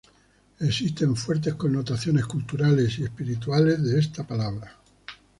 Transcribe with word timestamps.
Existen 0.61 1.15
fuertes 1.15 1.53
connotaciones 1.53 2.25
culturales 2.25 2.97
y 2.97 3.03
espirituales 3.03 3.83
de 3.83 3.99
esta 3.99 4.25
palabra. 4.25 4.75